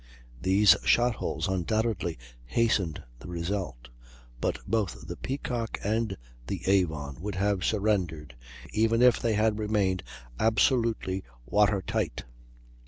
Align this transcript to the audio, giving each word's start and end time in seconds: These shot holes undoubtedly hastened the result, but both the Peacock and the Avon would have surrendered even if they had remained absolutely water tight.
These 0.41 0.75
shot 0.83 1.13
holes 1.17 1.47
undoubtedly 1.47 2.17
hastened 2.45 3.03
the 3.19 3.27
result, 3.27 3.89
but 4.39 4.57
both 4.65 5.05
the 5.07 5.15
Peacock 5.15 5.77
and 5.83 6.17
the 6.47 6.61
Avon 6.65 7.17
would 7.21 7.35
have 7.35 7.63
surrendered 7.63 8.35
even 8.73 9.03
if 9.03 9.19
they 9.19 9.35
had 9.35 9.59
remained 9.59 10.01
absolutely 10.39 11.23
water 11.45 11.83
tight. 11.85 12.23